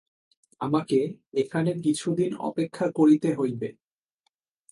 [0.61, 0.99] আমাকে
[1.33, 3.69] এখন কিছুদিন অপেক্ষা করিতে হইবে।